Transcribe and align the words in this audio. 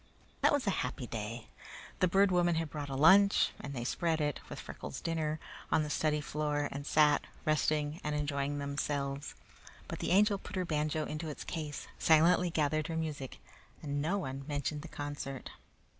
That 0.41 0.51
was 0.51 0.65
a 0.65 0.71
happy 0.81 1.05
day. 1.05 1.45
The 1.99 2.07
Bird 2.07 2.31
Woman 2.31 2.55
had 2.55 2.71
brought 2.71 2.89
a 2.89 2.95
lunch, 2.95 3.51
and 3.59 3.71
they 3.75 3.83
spread 3.83 4.19
it, 4.19 4.39
with 4.49 4.59
Freckles' 4.59 4.99
dinner, 4.99 5.39
on 5.71 5.83
the 5.83 5.91
study 5.91 6.21
floor 6.21 6.67
and 6.71 6.87
sat, 6.87 7.25
resting 7.45 8.01
and 8.03 8.15
enjoying 8.15 8.57
themselves. 8.57 9.35
But 9.87 9.99
the 9.99 10.09
Angel 10.09 10.39
put 10.39 10.55
her 10.55 10.65
banjo 10.65 11.03
into 11.05 11.29
its 11.29 11.43
case, 11.43 11.87
silently 11.99 12.49
gathered 12.49 12.87
her 12.87 12.97
music, 12.97 13.37
and 13.83 14.01
no 14.01 14.17
one 14.17 14.43
mentioned 14.47 14.81
the 14.81 14.87
concert. 14.87 15.51